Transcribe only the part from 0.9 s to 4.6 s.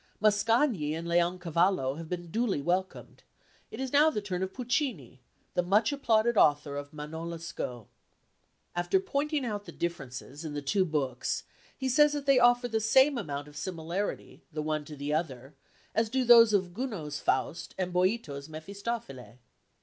and Leoncavallo having been duly welcomed, it is now the turn of